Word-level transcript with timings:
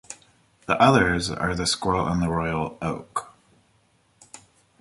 The 0.65 0.81
others 0.81 1.29
are 1.29 1.53
The 1.53 1.67
Squirrel 1.67 2.07
and 2.07 2.23
The 2.23 2.27
Royal 2.27 2.75
Oak. 2.81 3.35